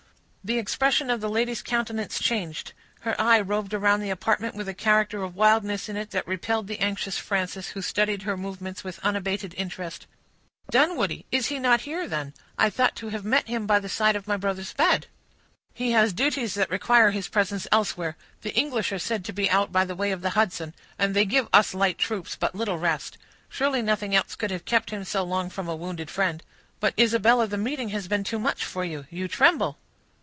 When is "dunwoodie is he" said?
10.71-11.55